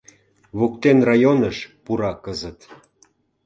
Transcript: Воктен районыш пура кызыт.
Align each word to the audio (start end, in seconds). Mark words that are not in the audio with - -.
Воктен 0.59 0.97
районыш 1.09 1.57
пура 1.85 2.13
кызыт. 2.23 2.59